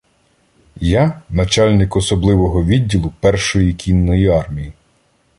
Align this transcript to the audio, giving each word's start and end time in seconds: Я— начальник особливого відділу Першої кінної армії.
Я— 0.89 1.21
начальник 1.29 1.95
особливого 1.95 2.63
відділу 2.65 3.13
Першої 3.21 3.73
кінної 3.73 4.27
армії. 4.27 4.73